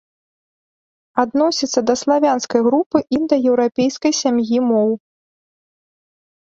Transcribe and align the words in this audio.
Адносіцца 1.23 1.79
да 1.91 1.97
славянскай 2.01 2.61
групы 2.69 2.97
індаеўрапейскай 3.19 4.11
сям'і 4.23 4.57
моў. 4.73 4.91